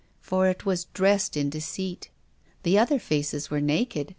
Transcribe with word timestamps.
For 0.19 0.47
it 0.47 0.65
was 0.65 0.85
dressed 0.95 1.37
in 1.37 1.51
deceit. 1.51 2.09
The 2.63 2.79
other 2.79 2.97
faces 2.97 3.51
were 3.51 3.61
naked. 3.61 4.09